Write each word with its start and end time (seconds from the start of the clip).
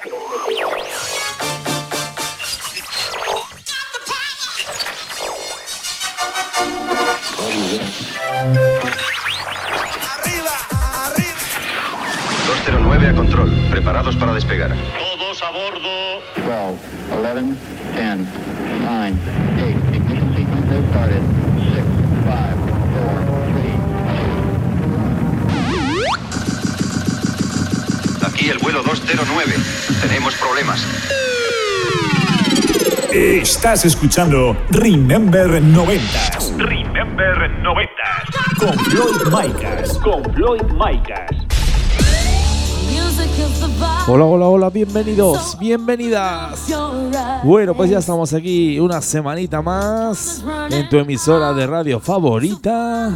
Arriba, 0.00 0.14
arriba. 11.04 11.40
209 12.46 13.08
a 13.08 13.14
control, 13.14 13.50
preparados 13.70 14.14
para 14.14 14.34
despegar. 14.34 14.70
Todos 14.70 15.42
a 15.42 15.50
bordo. 15.50 16.22
12, 16.46 16.78
11, 17.10 17.56
10, 17.96 18.18
9, 18.84 19.14
8, 19.56 19.98
Aquí 28.48 28.56
el 28.56 28.62
vuelo 28.62 28.82
209. 28.82 29.52
Tenemos 30.00 30.34
problemas. 30.36 30.82
Estás 33.12 33.84
escuchando 33.84 34.56
Remember 34.70 35.60
90 35.60 36.02
Remember 36.56 37.50
90. 37.62 37.92
con 38.58 38.78
Floyd 38.86 39.26
Micas. 39.26 39.98
Con 39.98 40.24
Floyd 40.32 40.62
Micas. 40.62 41.30
Hola, 44.06 44.24
hola, 44.24 44.46
hola, 44.46 44.70
bienvenidos, 44.70 45.58
bienvenidas. 45.58 46.72
Bueno, 47.44 47.74
pues 47.74 47.90
ya 47.90 47.98
estamos 47.98 48.32
aquí 48.32 48.80
una 48.80 49.02
semanita 49.02 49.60
más 49.60 50.42
en 50.70 50.88
tu 50.88 50.96
emisora 50.96 51.52
de 51.52 51.66
radio 51.66 52.00
favorita. 52.00 53.12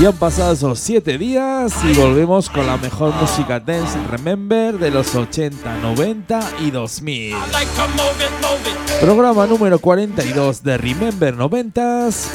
Y 0.00 0.06
han 0.06 0.14
pasado 0.14 0.54
esos 0.54 0.78
7 0.78 1.18
días 1.18 1.74
y 1.84 1.92
volvemos 1.92 2.48
con 2.48 2.66
la 2.66 2.78
mejor 2.78 3.12
música 3.16 3.60
dance 3.60 3.98
Remember 4.08 4.78
de 4.78 4.90
los 4.90 5.14
80, 5.14 5.76
90 5.76 6.40
y 6.60 6.70
2000. 6.70 7.36
Programa 8.98 9.46
número 9.46 9.78
42 9.78 10.62
de 10.62 10.78
Remember 10.78 11.36
90s. 11.36 12.28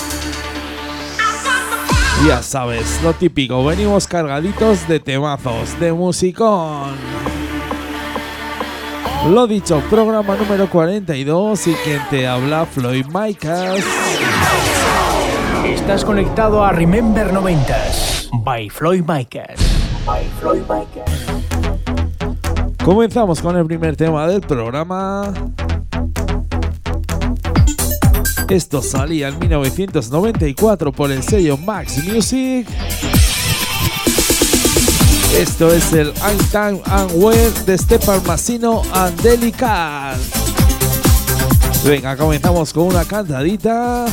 Ya 2.27 2.43
sabes, 2.43 3.01
lo 3.01 3.13
típico, 3.13 3.65
venimos 3.65 4.05
cargaditos 4.05 4.87
de 4.87 4.99
temazos, 4.99 5.79
de 5.79 5.91
musicón. 5.91 6.93
Lo 9.31 9.47
dicho, 9.47 9.81
programa 9.89 10.35
número 10.35 10.69
42 10.69 11.65
y 11.65 11.73
quien 11.73 12.01
te 12.11 12.27
habla, 12.27 12.67
Floyd 12.67 13.07
Micas. 13.07 13.83
Estás 15.75 16.03
conectado 16.03 16.63
a 16.63 16.71
Remember 16.71 17.31
90s. 17.31 18.29
By 18.43 18.69
Floyd 18.69 19.03
Micas. 19.05 19.59
By 20.05 20.23
Floyd 20.39 20.61
Micas. 20.61 21.11
Comenzamos 22.83 23.41
con 23.41 23.55
el 23.57 23.65
primer 23.65 23.95
tema 23.95 24.25
del 24.25 24.41
programa. 24.41 25.31
Esto 28.49 28.81
salía 28.81 29.27
en 29.27 29.37
1994 29.37 30.91
por 30.91 31.11
el 31.11 31.21
sello 31.21 31.57
Max 31.57 32.03
Music. 32.05 32.67
Esto 35.37 35.71
es 35.71 35.93
el 35.93 36.13
I'm 36.23 36.37
Time 36.51 36.81
and 36.85 37.11
Wear 37.15 37.53
de 37.65 37.77
Stefan 37.77 38.21
Massino 38.25 38.81
and 38.93 39.21
Delicat. 39.21 40.17
Venga, 41.85 42.15
comenzamos 42.15 42.73
con 42.73 42.85
una 42.85 43.03
cantadita. 43.03 44.05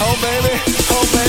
Oh, 0.00 0.14
baby. 0.22 0.60
Oh, 0.90 1.10
baby. 1.12 1.27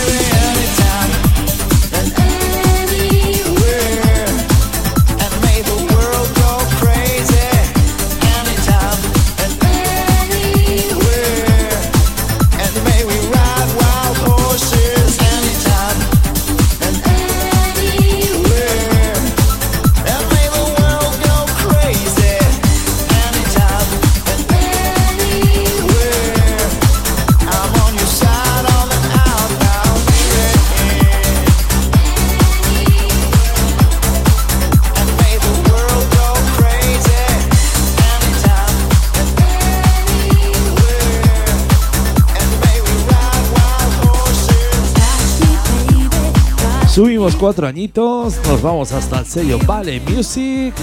Cuatro 47.40 47.68
añitos, 47.68 48.36
nos 48.48 48.62
vamos 48.62 48.92
hasta 48.92 49.20
el 49.20 49.26
sello 49.26 49.60
Vale 49.66 50.02
Music. 50.02 50.74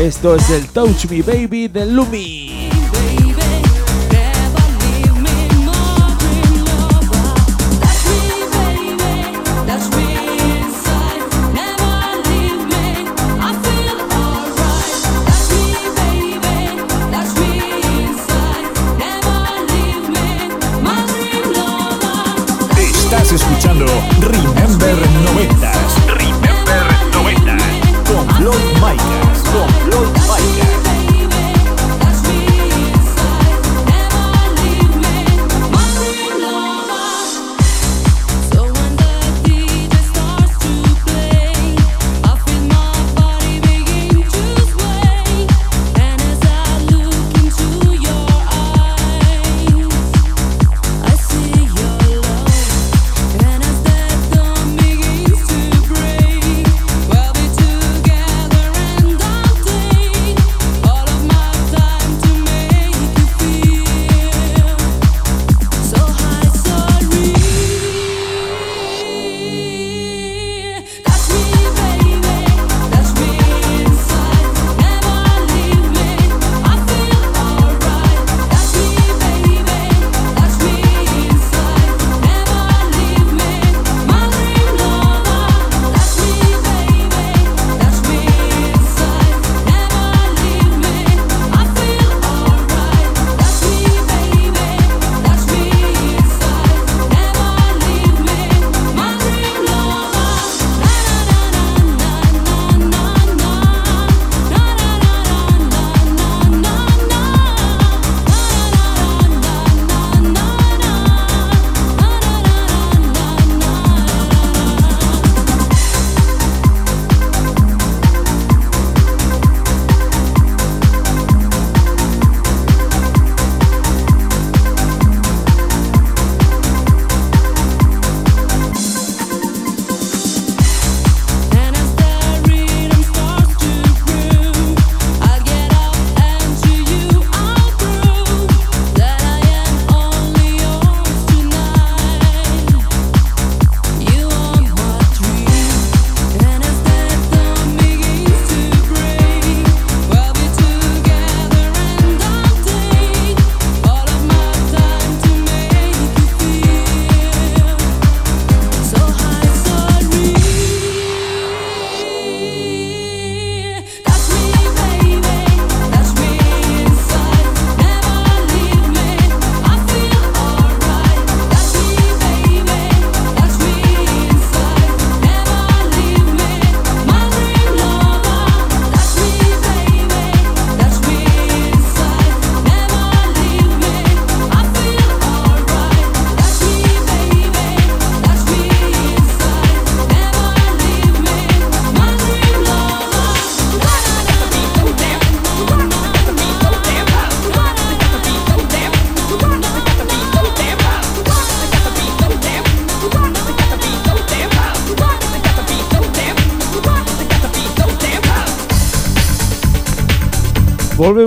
Esto 0.00 0.34
es 0.34 0.50
el 0.50 0.66
Touch 0.66 1.06
Me 1.08 1.22
Baby 1.22 1.68
de 1.68 1.86
Lumi. 1.86 2.47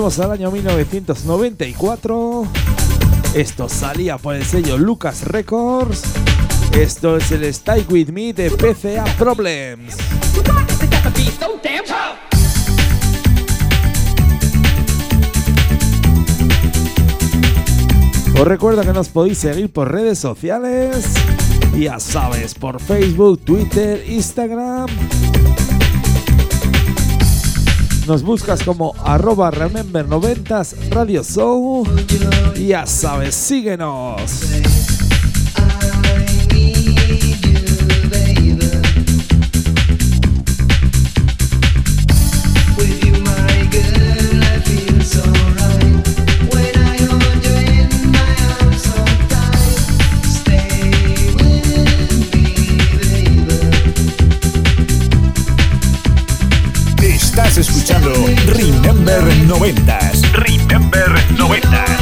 Volvemos 0.02 0.20
al 0.20 0.32
año 0.32 0.50
1994. 0.50 2.48
Esto 3.36 3.70
salía 3.70 4.18
por 4.18 4.34
el 4.34 4.44
sello 4.44 4.76
Lucas 4.80 5.26
Records. 5.26 6.02
Esto 6.76 7.18
es 7.18 7.32
el 7.32 7.44
Stay 7.44 7.86
With 7.88 8.08
Me 8.08 8.34
de 8.34 8.50
PCA 8.50 9.04
Problems. 9.20 9.96
Os 18.40 18.48
recuerdo 18.48 18.82
que 18.82 18.94
nos 18.94 19.10
podéis 19.10 19.38
seguir 19.38 19.72
por 19.72 19.92
redes 19.92 20.18
sociales. 20.18 21.14
Ya 21.78 22.00
sabes, 22.00 22.56
por 22.56 22.82
Facebook, 22.82 23.42
Twitter, 23.46 24.04
Instagram. 24.10 24.88
Nos 28.08 28.24
buscas 28.24 28.64
como 28.64 28.94
arroba 29.04 29.52
remember90s 29.52 30.90
Radio 30.90 31.24
Show. 31.24 31.84
Ya 32.56 32.86
sabes, 32.86 33.36
síguenos. 33.36 34.22
Remember 59.62 59.80
90s. 59.84 60.26
Remember 60.34 61.06
90s. 61.38 62.01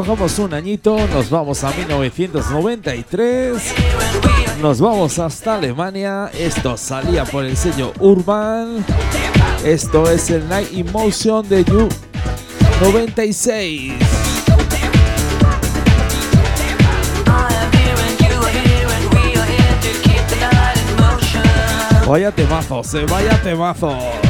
Bajamos 0.00 0.38
un 0.38 0.54
añito, 0.54 0.96
nos 1.08 1.28
vamos 1.28 1.62
a 1.62 1.72
1993. 1.72 3.62
Nos 4.62 4.80
vamos 4.80 5.18
hasta 5.18 5.56
Alemania. 5.56 6.30
Esto 6.32 6.78
salía 6.78 7.26
por 7.26 7.44
el 7.44 7.54
sello 7.54 7.92
Urban. 8.00 8.82
Esto 9.62 10.10
es 10.10 10.30
el 10.30 10.48
Night 10.48 10.72
Emotion 10.72 11.46
de 11.46 11.64
You 11.64 11.86
96. 12.80 13.92
Vaya 22.08 22.32
temazos, 22.32 22.94
eh, 22.94 23.04
vaya 23.06 23.38
temazos. 23.42 24.29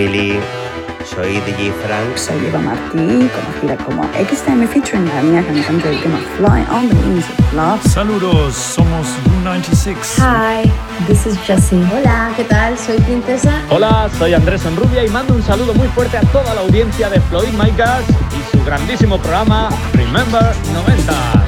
Soy 0.00 1.40
DJ 1.40 1.72
Frank. 1.84 2.16
Soy 2.16 2.46
Eva 2.46 2.58
Martí, 2.58 3.28
conocida 3.28 3.76
como 3.84 4.02
XTM 4.14 4.66
featuring 4.66 5.06
la 5.06 5.20
mía 5.20 5.44
cantante 5.44 5.88
del 5.88 6.00
tema 6.00 6.18
Fly 6.38 6.64
on 6.74 6.88
the 6.88 6.94
Wings 7.06 7.26
of 7.28 7.52
Love. 7.52 7.82
Saludos, 7.86 8.54
somos 8.54 9.06
U96. 9.44 9.96
Hi, 10.16 10.72
this 11.06 11.26
is 11.26 11.36
Jessie. 11.46 11.84
Hola, 11.92 12.32
¿qué 12.34 12.44
tal? 12.44 12.78
Soy 12.78 12.98
Princesa. 13.00 13.60
Hola, 13.68 14.08
soy 14.16 14.32
Andrés 14.32 14.64
Enrubia 14.64 15.04
y 15.04 15.10
mando 15.10 15.34
un 15.34 15.42
saludo 15.42 15.74
muy 15.74 15.88
fuerte 15.88 16.16
a 16.16 16.22
toda 16.22 16.54
la 16.54 16.62
audiencia 16.62 17.10
de 17.10 17.20
Floyd 17.20 17.52
Micas 17.52 18.02
y 18.08 18.56
su 18.56 18.64
grandísimo 18.64 19.18
programa 19.18 19.68
Remember 19.92 20.54
90. 20.72 21.39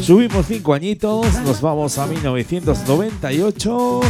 Subimos 0.00 0.46
cinco 0.46 0.74
añitos, 0.74 1.26
nos 1.44 1.60
vamos 1.60 1.98
a 1.98 2.06
1998. 2.06 4.00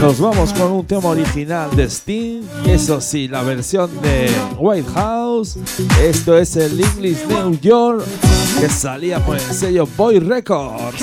Nos 0.00 0.18
vamos 0.18 0.52
con 0.52 0.72
un 0.72 0.84
tema 0.84 1.10
original 1.10 1.70
de 1.76 1.84
Sting, 1.84 2.42
eso 2.66 3.00
sí, 3.00 3.28
la 3.28 3.42
versión 3.42 3.88
de 4.02 4.28
White 4.56 4.90
House. 4.94 5.58
Esto 6.02 6.36
es 6.36 6.56
el 6.56 6.80
English 6.80 7.24
New 7.28 7.60
York 7.60 8.04
que 8.58 8.68
salía 8.68 9.24
por 9.24 9.36
el 9.36 9.42
sello 9.42 9.86
Boy 9.96 10.18
Records. 10.18 11.00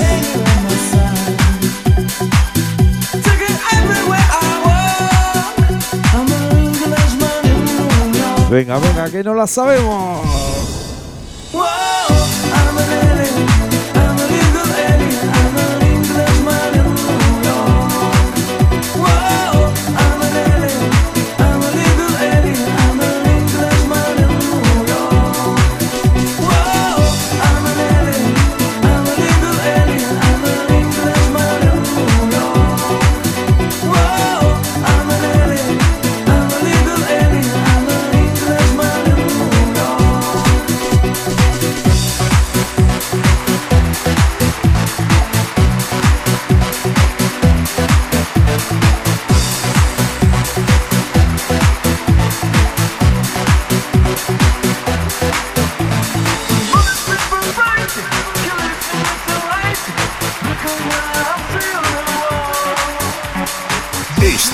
Venga, 8.50 8.78
venga, 8.78 9.10
que 9.10 9.24
no 9.24 9.34
la 9.34 9.46
sabemos. 9.46 10.35
Yeah. 12.88 13.15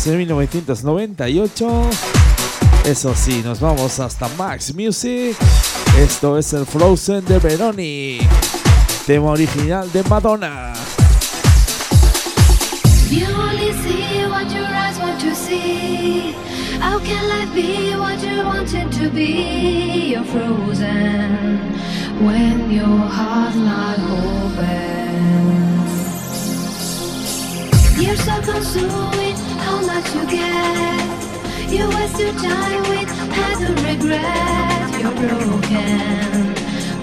Estamos 0.00 0.14
en 0.14 0.28
1998. 0.28 1.90
Eso 2.86 3.14
sí, 3.14 3.42
nos 3.44 3.60
vamos 3.60 4.00
hasta 4.00 4.28
Max 4.38 4.74
Music. 4.74 5.36
Esto 5.98 6.38
es 6.38 6.54
el 6.54 6.64
Frozen 6.64 7.22
de 7.26 7.38
Veroni, 7.38 8.18
tema 9.06 9.32
original 9.32 9.92
de 9.92 10.02
Madonna. 10.04 10.72
How 16.80 16.98
can 17.00 17.28
life 17.28 17.54
be 17.54 17.94
what 17.94 18.22
you 18.22 18.42
want 18.42 18.72
it 18.72 18.90
to 18.92 19.10
be? 19.10 20.12
You're 20.12 20.24
frozen 20.24 21.58
when 22.24 22.70
your 22.70 23.06
heart 23.06 23.54
not 23.54 23.98
open. 23.98 25.69
You're 28.00 28.16
so 28.16 28.32
it, 29.20 29.36
how 29.60 29.78
much 29.84 30.14
you 30.14 30.24
get. 30.24 31.70
You 31.70 31.86
waste 31.90 32.18
your 32.18 32.32
time 32.32 32.82
with 32.88 33.10
other 33.46 33.74
regret. 33.86 35.00
You're 35.00 35.12
broken 35.12 36.54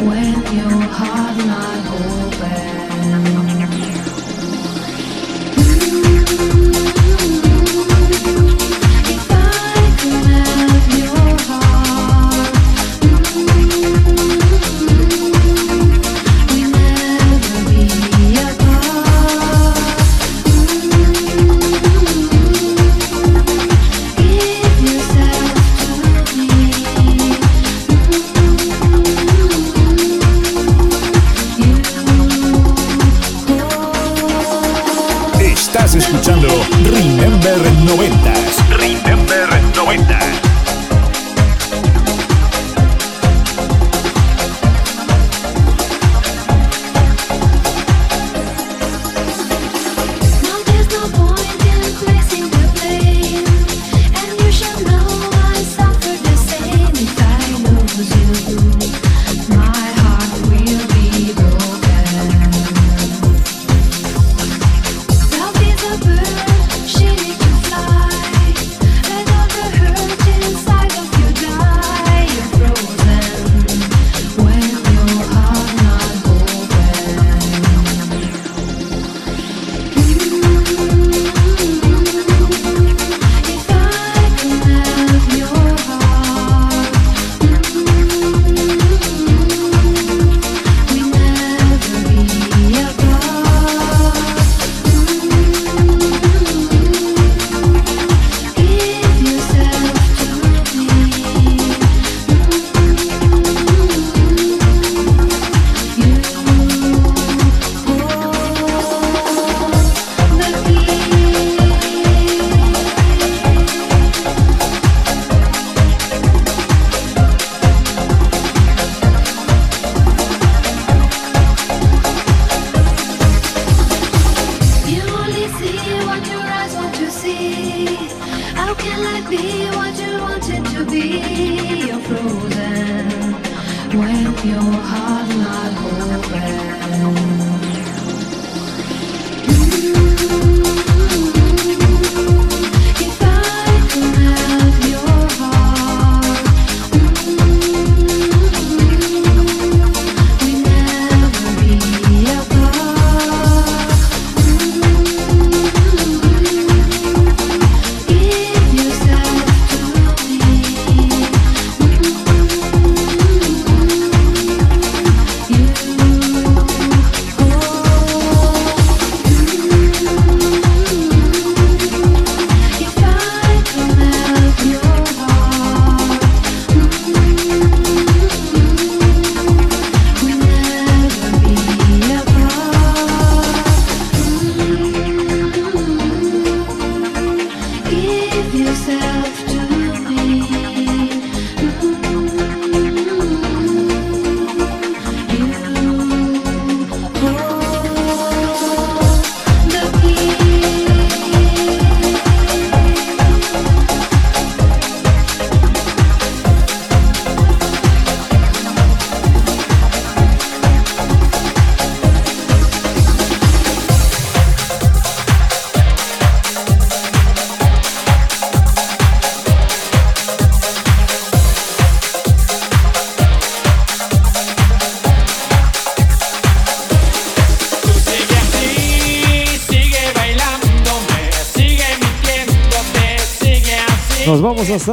when 0.07 0.33
your 0.57 0.81
heart 0.97 1.37
not 1.45 1.85
open. 2.01 3.46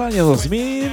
Año 0.02 0.24
2000. 0.24 0.90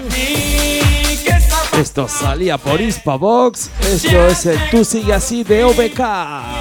Esto 1.79 2.07
salía 2.07 2.57
por 2.59 2.79
Hispavox. 2.79 3.69
Esto 3.91 4.27
es 4.27 4.45
el 4.45 4.69
Tú 4.69 4.85
sigue 4.85 5.13
así 5.13 5.43
de 5.43 5.63
OBK. 5.63 6.60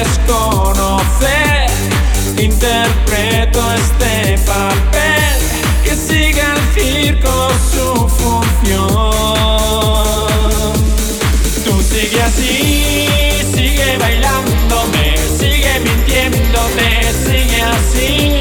Puedes 0.00 0.18
conocer 0.26 1.66
Interpreto 2.38 3.60
este 3.74 4.38
papel 4.44 5.34
Que 5.84 5.94
siga 5.94 6.54
el 6.54 6.60
circo 6.74 7.50
su 7.70 8.08
función 8.08 9.10
Tú 11.64 11.82
sigue 11.82 12.22
así, 12.22 12.84
sigue 13.54 13.98
bailándome, 13.98 15.16
sigue 15.38 15.80
mintiéndote, 15.80 17.12
sigue 17.24 17.60
así. 17.62 18.40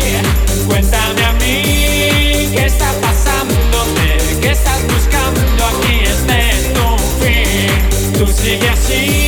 Cuéntame 0.67 1.26
a 1.26 1.34
mí 1.34 2.50
qué 2.54 2.65
está 2.65 2.91
pasándote, 3.02 4.17
qué 4.41 4.52
estás 4.52 4.82
buscando 4.88 5.65
aquí, 5.65 6.00
este 6.06 6.50
es 6.52 6.74
tu 6.74 6.88
fin. 7.19 7.69
Tú 8.17 8.26
sigue 8.32 8.69
así, 8.69 9.18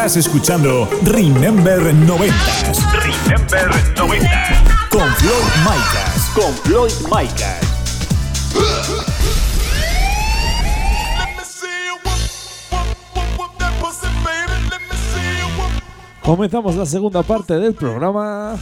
Estás 0.00 0.16
escuchando 0.16 0.88
Remember 1.02 1.78
90s. 1.78 2.32
Remember 2.90 3.68
90s. 3.94 4.88
Con 4.88 5.06
Floyd 5.16 5.44
Micas. 5.58 6.30
Con 6.34 6.54
Floyd 6.64 6.92
Micas. 7.04 7.60
Comenzamos 16.22 16.76
la 16.76 16.86
segunda 16.86 17.22
parte 17.22 17.58
del 17.58 17.74
programa. 17.74 18.56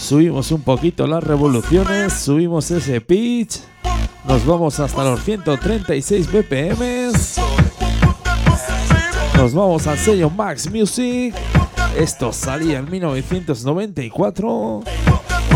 Subimos 0.00 0.50
un 0.52 0.62
poquito 0.62 1.06
las 1.06 1.22
revoluciones, 1.22 2.14
subimos 2.14 2.70
ese 2.70 3.02
pitch. 3.02 3.60
Nos 4.24 4.46
vamos 4.46 4.80
hasta 4.80 5.04
los 5.04 5.22
136 5.22 6.32
BPM. 6.32 6.95
Nos 9.36 9.52
vamos 9.52 9.86
al 9.86 9.98
sello 9.98 10.30
Max 10.30 10.70
Music. 10.70 11.34
Esto 11.96 12.32
salía 12.32 12.78
en 12.78 12.90
1994. 12.90 14.82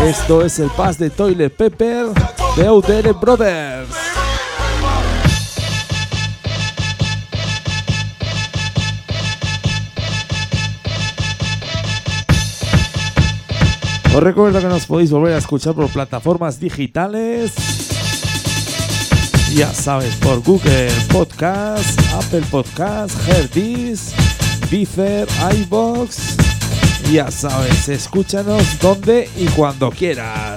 Esto 0.05 0.45
es 0.45 0.59
el 0.59 0.69
pass 0.69 0.97
de 0.97 1.09
Toilet 1.09 1.55
Pepper 1.55 2.07
de 2.55 2.67
Outer 2.67 3.13
Brothers. 3.13 3.89
Os 14.13 14.21
recuerdo 14.21 14.59
que 14.59 14.67
nos 14.67 14.85
podéis 14.85 15.09
volver 15.09 15.33
a 15.33 15.37
escuchar 15.37 15.73
por 15.73 15.87
plataformas 15.89 16.59
digitales. 16.59 17.80
Ya 19.55 19.73
sabes, 19.73 20.15
por 20.15 20.41
Google 20.43 20.89
Podcast, 21.11 21.99
Apple 22.13 22.43
Podcast, 22.49 23.15
Herdis, 23.27 24.13
Deezer, 24.69 25.27
iBox 25.57 26.37
Ya 27.11 27.29
sabes, 27.29 27.89
escúchanos 27.89 28.79
donde 28.79 29.29
y 29.37 29.45
cuando 29.47 29.91
quieras. 29.91 30.50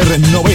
90s. 0.00 0.51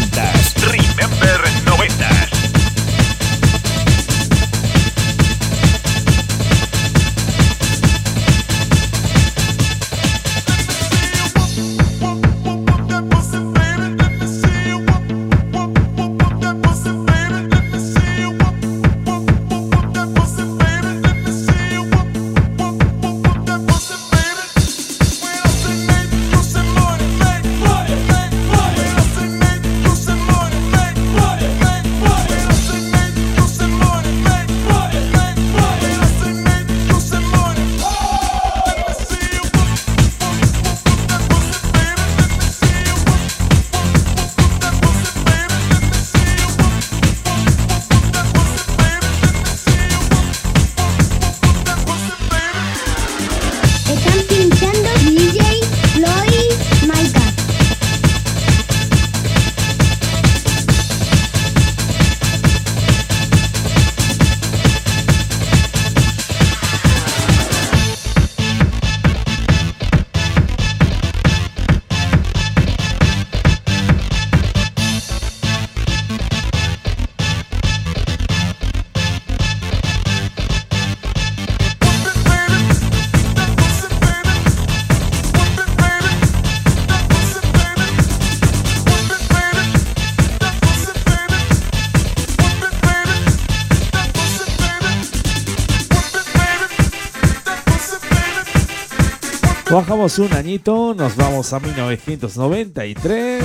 Un 100.08 100.34
añito, 100.34 100.96
nos 100.96 101.18
vamos 101.18 101.52
a 101.52 101.60
1993. 101.60 103.44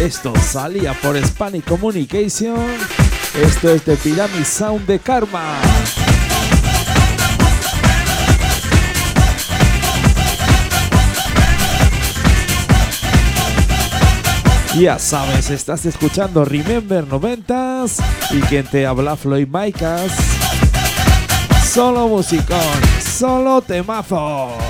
Esto 0.00 0.34
salía 0.36 0.92
por 0.94 1.16
Spanish 1.24 1.62
Communication. 1.62 2.74
Esto 3.40 3.70
es 3.70 3.86
de 3.86 3.96
Pyramid 3.96 4.44
Sound 4.44 4.84
de 4.84 4.98
Karma. 4.98 5.60
Ya 14.76 14.98
sabes, 14.98 15.50
estás 15.50 15.86
escuchando 15.86 16.44
Remember 16.44 17.06
90s 17.06 18.02
y 18.32 18.40
quien 18.40 18.66
te 18.66 18.86
habla 18.86 19.16
Floyd 19.16 19.46
Micas. 19.46 20.12
Solo 21.64 22.08
musicón, 22.08 22.58
solo 23.00 23.62
temazos. 23.62 24.69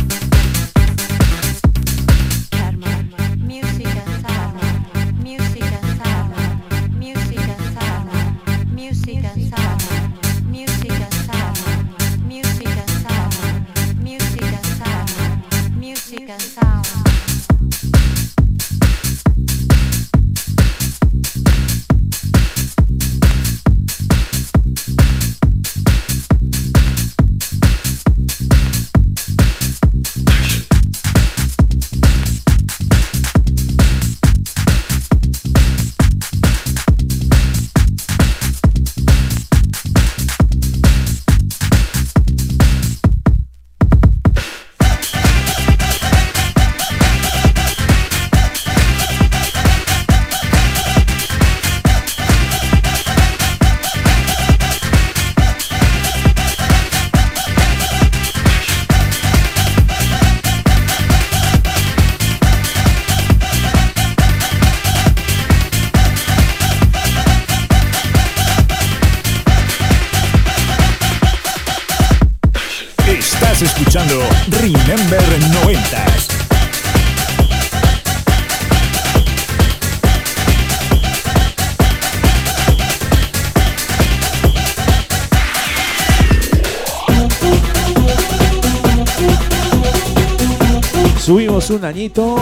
Subimos 91.31 91.69
un 91.69 91.85
añito. 91.85 92.35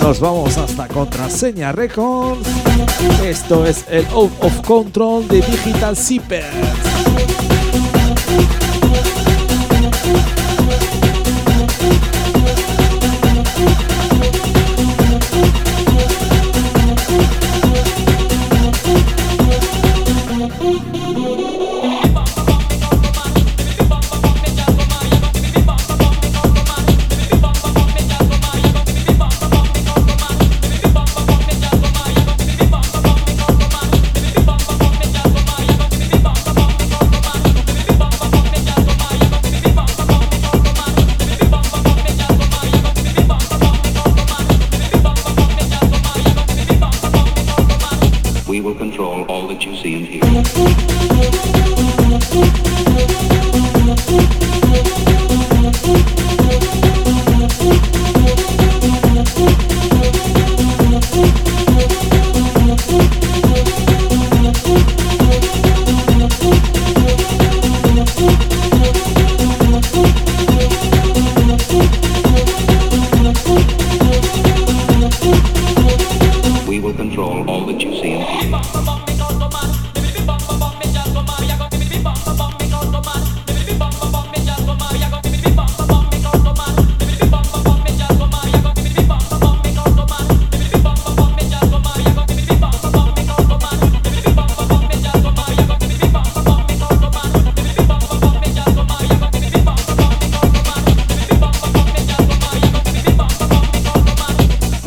Nos 0.00 0.18
vamos 0.18 0.56
hasta 0.56 0.88
Contraseña 0.88 1.72
Records. 1.72 2.48
Esto 3.22 3.66
es 3.66 3.84
el 3.90 4.06
Out 4.06 4.32
of 4.40 4.66
Control 4.66 5.28
de 5.28 5.42
Digital 5.42 5.94
Zipper. 5.94 6.87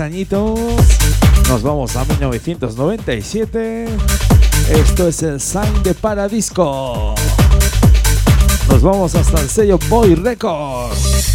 añitos. 0.00 0.58
Nos 1.48 1.62
vamos 1.62 1.96
a 1.96 2.04
1997. 2.04 3.86
Esto 4.70 5.08
es 5.08 5.22
el 5.22 5.40
Sign 5.40 5.82
de 5.82 5.94
Paradisco. 5.94 7.14
Nos 8.68 8.82
vamos 8.82 9.14
hasta 9.14 9.40
el 9.40 9.48
sello 9.48 9.78
Boy 9.88 10.14
Records. 10.14 11.34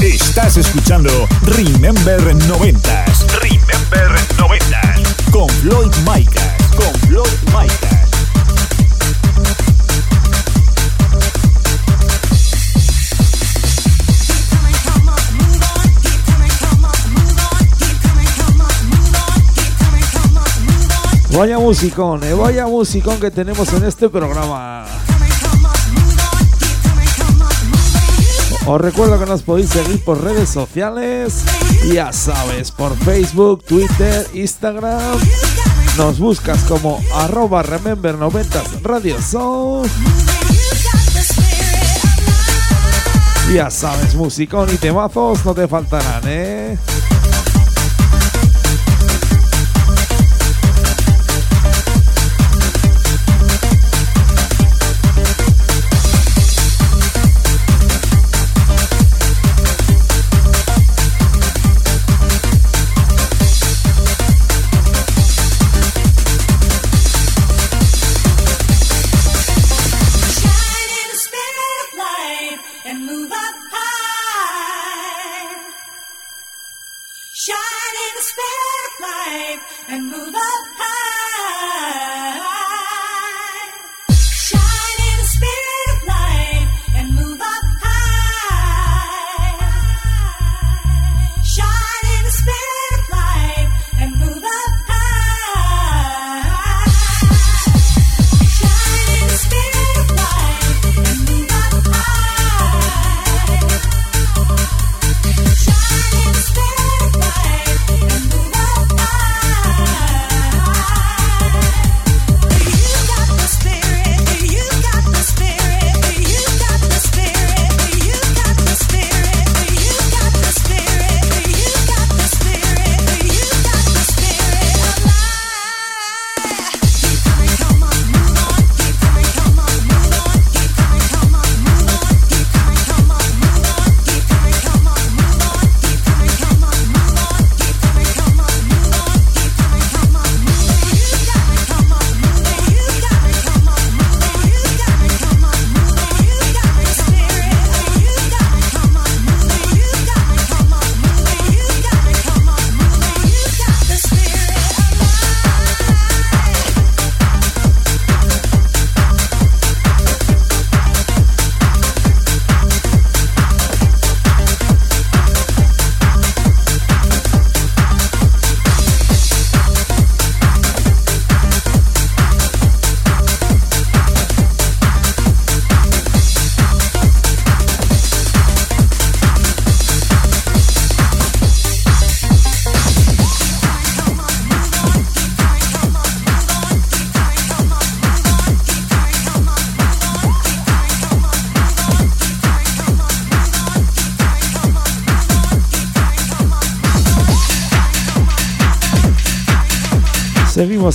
Estás 0.00 0.56
escuchando 0.56 1.10
Remember 1.42 2.34
90 2.34 3.13
Remember 3.94 4.18
90s. 4.36 5.30
Con 5.30 5.48
Floyd 5.48 5.92
Micas. 6.04 6.56
Con 6.76 6.92
Floyd 7.08 7.26
Micas. 7.46 7.94
Vaya 21.36 21.58
musicón, 21.58 22.22
eh, 22.22 22.32
vaya 22.32 22.66
musicón 22.66 23.18
que 23.18 23.30
tenemos 23.30 23.72
en 23.72 23.84
este 23.84 24.08
programa. 24.08 24.83
Os 28.66 28.80
recuerdo 28.80 29.18
que 29.18 29.26
nos 29.26 29.42
podéis 29.42 29.68
seguir 29.68 30.02
por 30.02 30.22
redes 30.24 30.48
sociales, 30.48 31.44
ya 31.92 32.12
sabes, 32.12 32.70
por 32.70 32.96
Facebook, 32.96 33.62
Twitter, 33.62 34.26
Instagram. 34.32 35.18
Nos 35.98 36.18
buscas 36.18 36.64
como 36.64 36.98
arroba 37.14 37.62
remember 37.62 38.16
90 38.16 38.62
Radio 38.82 39.16
Show. 39.20 39.84
Ya 43.52 43.70
sabes, 43.70 44.14
musicón 44.14 44.70
y 44.72 44.78
temazos 44.78 45.44
no 45.44 45.54
te 45.54 45.68
faltarán, 45.68 46.22
¿eh? 46.24 46.78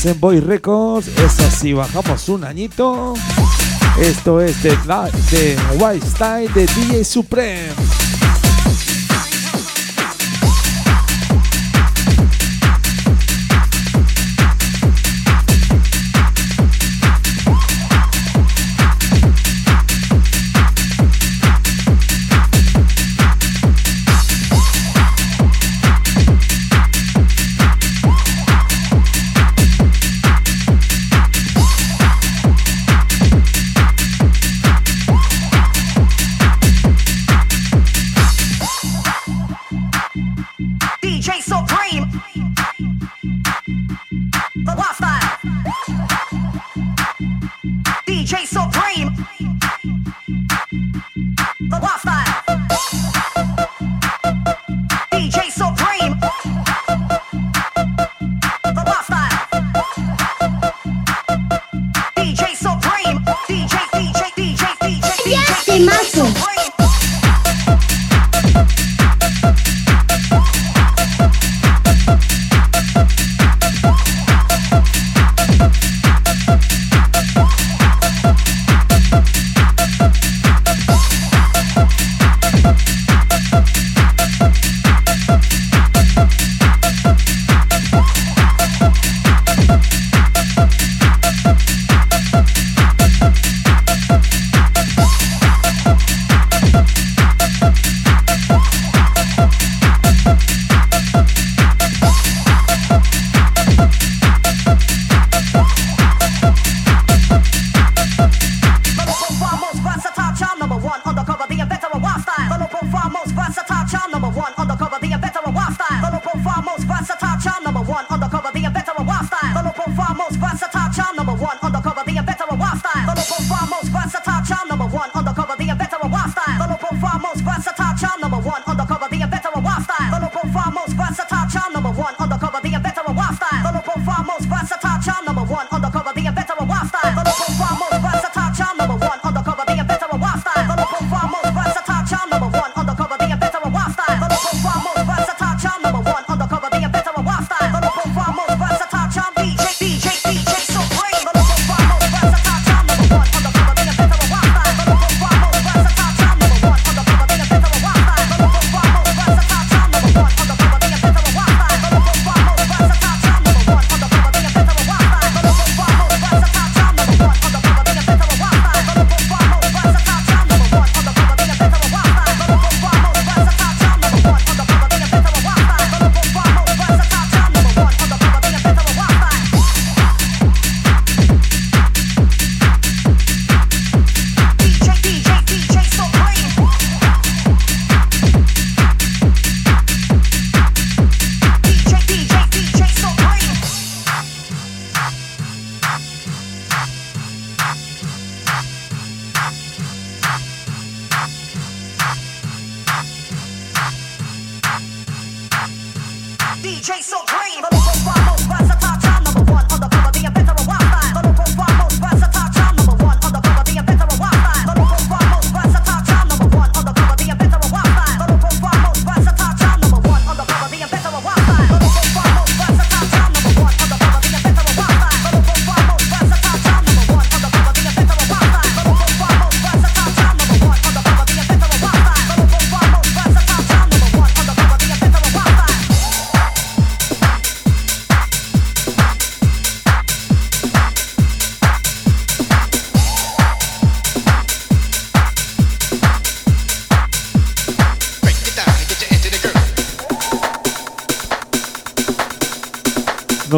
en 0.05 0.19
Boy 0.19 0.39
Records. 0.39 1.07
Es 1.07 1.39
así, 1.39 1.73
bajamos 1.73 2.29
un 2.29 2.43
añito. 2.43 3.13
Esto 3.99 4.39
es 4.41 4.61
de, 4.63 4.69
de 5.31 5.57
White 5.77 6.05
Style 6.05 6.49
de 6.53 6.65
DJ 6.67 7.03
Supreme. 7.03 7.88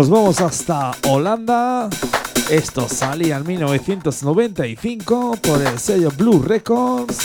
Nos 0.01 0.09
vamos 0.09 0.41
hasta 0.41 0.93
Holanda. 1.07 1.87
Esto 2.49 2.89
salía 2.89 3.37
en 3.37 3.45
1995 3.45 5.37
por 5.43 5.61
el 5.61 5.77
sello 5.77 6.09
Blue 6.17 6.41
Records. 6.41 7.19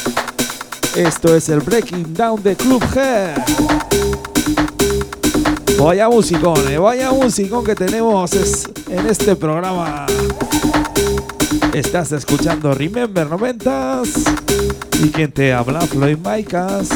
Esto 0.95 1.35
es 1.35 1.49
el 1.49 1.61
Breaking 1.61 2.13
Down 2.13 2.43
de 2.43 2.55
Club 2.55 2.83
G. 2.93 3.33
Vaya 5.83 6.11
musicón, 6.11 6.71
eh, 6.71 6.77
vaya 6.77 7.13
musicón 7.13 7.65
que 7.65 7.75
tenemos 7.75 8.35
es- 8.35 8.69
en 8.91 9.07
este 9.07 9.37
programa. 9.37 10.05
Estás 11.73 12.13
escuchando 12.13 12.75
Remember 12.75 13.27
90s 13.27 14.23
y 15.03 15.09
quien 15.09 15.33
te 15.33 15.55
habla 15.55 15.81
Floyd 15.81 16.19
Maicas. 16.23 16.89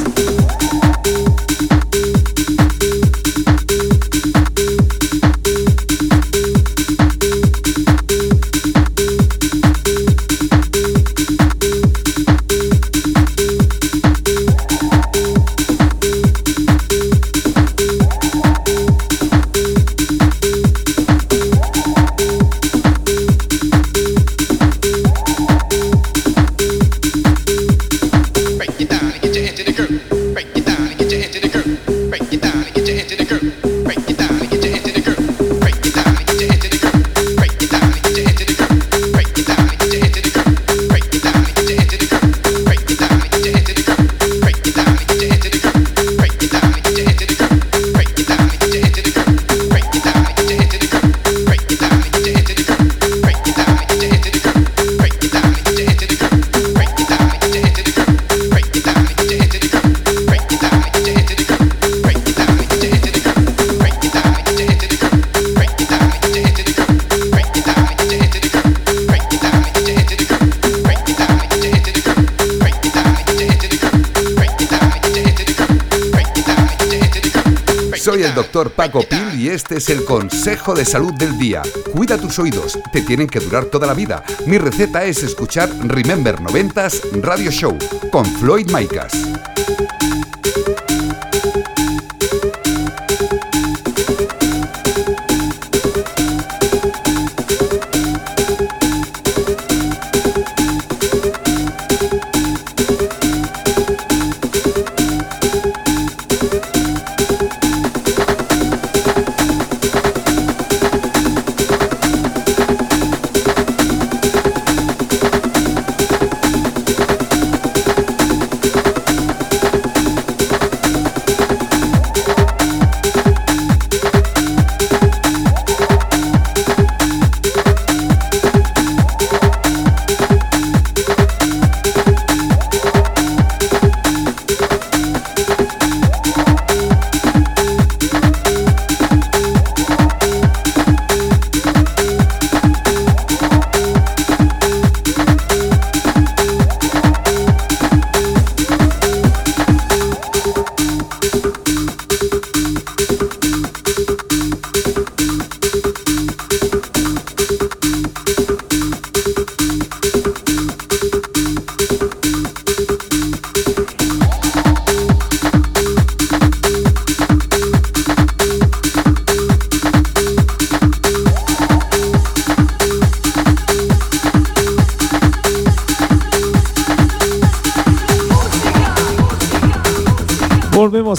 Soy 78.10 78.24
el 78.24 78.34
doctor 78.34 78.72
Paco 78.72 79.04
Pil 79.08 79.40
y 79.40 79.50
este 79.50 79.76
es 79.76 79.88
el 79.88 80.04
consejo 80.04 80.74
de 80.74 80.84
salud 80.84 81.12
del 81.12 81.38
día. 81.38 81.62
Cuida 81.92 82.18
tus 82.18 82.40
oídos, 82.40 82.76
te 82.92 83.02
tienen 83.02 83.28
que 83.28 83.38
durar 83.38 83.66
toda 83.66 83.86
la 83.86 83.94
vida. 83.94 84.24
Mi 84.48 84.58
receta 84.58 85.04
es 85.04 85.22
escuchar 85.22 85.70
Remember 85.84 86.34
90s 86.40 87.22
Radio 87.22 87.52
Show 87.52 87.78
con 88.10 88.26
Floyd 88.26 88.68
Micas. 88.72 89.12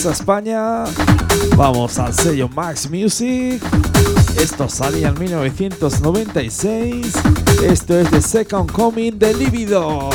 Volvemos 0.01 0.05
a 0.05 0.23
España. 0.23 0.83
Vamos 1.55 1.99
al 1.99 2.11
sello 2.13 2.49
Max 2.49 2.89
Music. 2.89 3.61
Esto 4.39 4.67
salía 4.67 5.09
en 5.09 5.19
1996. 5.19 7.13
Esto 7.63 7.99
es 7.99 8.09
The 8.09 8.21
Second 8.21 8.71
Coming 8.71 9.19
de 9.19 9.33
Libido. 9.35 10.09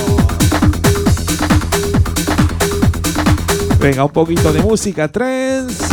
Venga, 3.78 4.05
un 4.05 4.11
poquito 4.11 4.53
de 4.53 4.61
música 4.61 5.07
trance. 5.07 5.84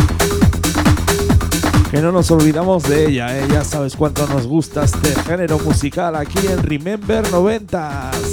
Que 1.92 2.02
no 2.02 2.12
nos 2.12 2.32
olvidamos 2.32 2.84
de 2.84 3.10
ella, 3.10 3.38
¿eh? 3.38 3.46
ya 3.52 3.64
sabes 3.64 3.96
cuánto 3.96 4.26
nos 4.28 4.48
gusta 4.48 4.86
este 4.86 5.14
género 5.22 5.60
musical 5.60 6.16
aquí 6.16 6.40
en 6.48 6.64
Remember 6.64 7.24
90s. 7.28 8.33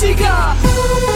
Música. 0.00 0.56
Esta 0.56 1.09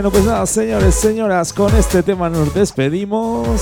Bueno, 0.00 0.12
pues 0.12 0.24
nada, 0.24 0.46
señores, 0.46 0.94
señoras, 0.94 1.52
con 1.52 1.76
este 1.76 2.02
tema 2.02 2.30
nos 2.30 2.54
despedimos. 2.54 3.60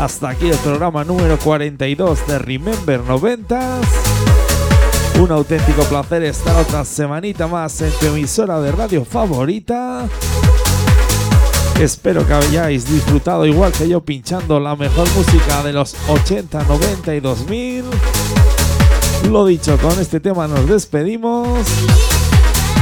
Hasta 0.00 0.30
aquí 0.30 0.50
el 0.50 0.56
programa 0.56 1.04
número 1.04 1.38
42 1.38 2.26
de 2.26 2.40
Remember 2.40 2.98
90. 2.98 3.80
Un 5.20 5.30
auténtico 5.30 5.84
placer 5.84 6.24
estar 6.24 6.56
otra 6.56 6.84
semanita 6.84 7.46
más 7.46 7.80
en 7.82 7.92
tu 8.00 8.06
emisora 8.06 8.60
de 8.60 8.72
radio 8.72 9.04
favorita. 9.04 10.08
Espero 11.80 12.26
que 12.26 12.34
hayáis 12.34 12.92
disfrutado 12.92 13.46
igual 13.46 13.70
que 13.70 13.88
yo 13.88 14.00
pinchando 14.00 14.58
la 14.58 14.74
mejor 14.74 15.06
música 15.14 15.62
de 15.62 15.72
los 15.72 15.94
80, 16.08 16.64
90 16.64 17.14
y 17.14 17.20
2000. 17.20 17.84
Lo 19.30 19.46
dicho, 19.46 19.78
con 19.78 20.00
este 20.00 20.18
tema 20.18 20.48
nos 20.48 20.66
despedimos. 20.66 21.64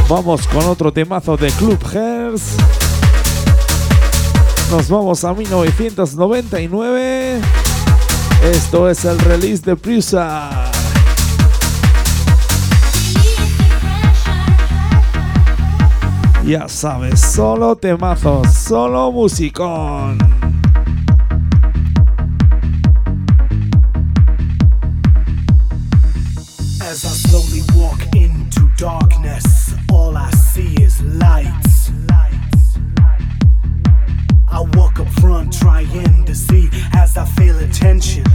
Vamos 0.09 0.47
con 0.49 0.65
otro 0.67 0.93
temazo 0.93 1.37
de 1.37 1.51
Club 1.53 1.79
Hers. 1.93 2.57
Nos 4.71 4.89
vamos 4.89 5.25
a 5.25 5.35
1999. 5.35 7.41
Esto 8.43 8.89
es 8.89 9.05
el 9.05 9.19
release 9.19 9.63
de 9.63 9.77
Prusa. 9.77 10.71
Ya 16.45 16.69
sabes, 16.69 17.21
solo 17.21 17.77
temazos, 17.77 18.53
solo 18.53 19.13
musicón. 19.13 20.42
attention. 37.83 38.32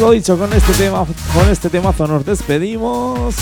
Lo 0.00 0.12
dicho, 0.12 0.38
con 0.38 0.50
este 0.54 0.72
tema, 0.72 1.04
con 1.34 1.48
este 1.50 1.68
temazo 1.68 2.06
nos 2.06 2.24
despedimos. 2.24 3.34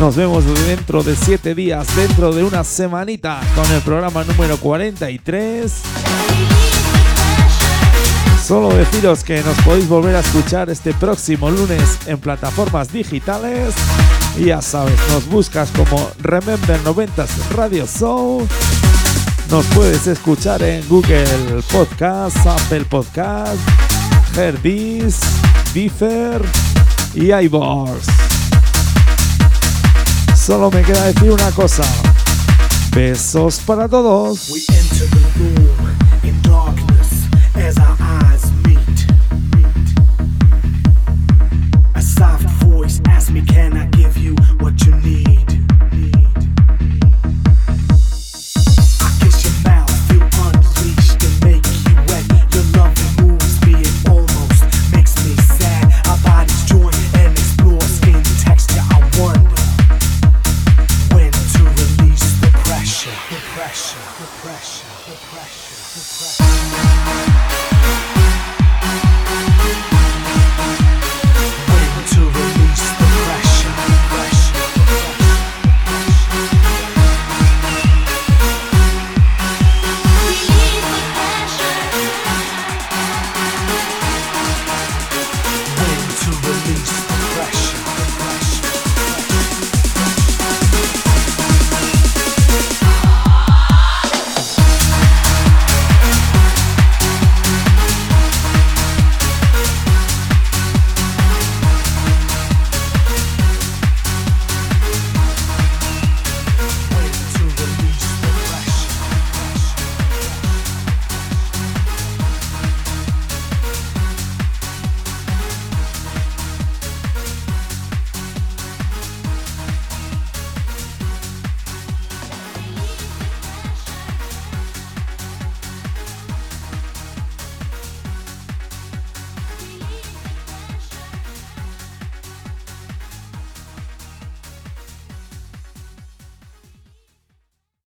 Nos 0.00 0.16
vemos 0.16 0.44
dentro 0.66 1.04
de 1.04 1.14
7 1.14 1.54
días, 1.54 1.86
dentro 1.94 2.32
de 2.32 2.42
una 2.42 2.64
semanita, 2.64 3.40
con 3.54 3.70
el 3.70 3.80
programa 3.82 4.24
número 4.24 4.56
43. 4.56 5.72
Solo 8.44 8.70
deciros 8.70 9.22
que 9.22 9.40
nos 9.42 9.56
podéis 9.60 9.88
volver 9.88 10.16
a 10.16 10.20
escuchar 10.20 10.68
este 10.68 10.92
próximo 10.94 11.48
lunes 11.48 11.98
en 12.06 12.18
plataformas 12.18 12.92
digitales. 12.92 13.74
Y 14.36 14.46
ya 14.46 14.60
sabes, 14.60 14.98
nos 15.12 15.28
buscas 15.28 15.70
como 15.70 16.10
Remember 16.22 16.82
90s 16.82 17.28
Radio 17.54 17.86
Show. 17.86 18.44
Nos 19.48 19.64
puedes 19.66 20.08
escuchar 20.08 20.60
en 20.64 20.86
Google 20.88 21.62
Podcast, 21.70 22.36
Apple 22.44 22.84
Podcast, 22.84 23.58
Herdis, 24.38 25.18
Differ 25.74 26.40
y 27.12 27.32
iVoox. 27.32 28.06
Solo 30.36 30.70
me 30.70 30.82
queda 30.82 31.06
decir 31.06 31.32
una 31.32 31.50
cosa. 31.50 31.82
Besos 32.94 33.58
para 33.66 33.88
todos. 33.88 34.48